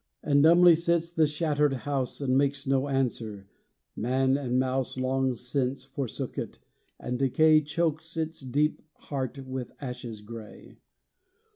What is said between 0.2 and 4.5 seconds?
But dumbly sits the shattered house, And makes no answer: man